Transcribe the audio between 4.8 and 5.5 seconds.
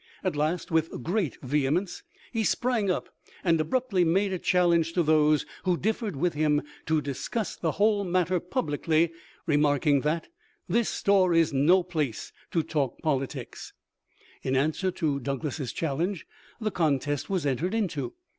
to those